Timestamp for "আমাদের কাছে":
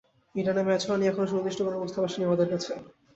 2.27-2.71